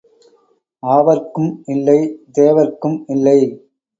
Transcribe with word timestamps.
ஆவர்க்கும் 0.83 1.51
இல்லை 1.65 1.97
தேவர்க்கும் 2.39 2.97
இல்லை. 3.07 3.37